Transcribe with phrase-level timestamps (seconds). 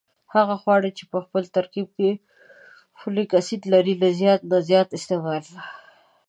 [0.35, 2.11] هغه خواړه چې خپل ترکیب کې
[2.99, 5.43] فولک اسید لري له زیات نه زیات استعمال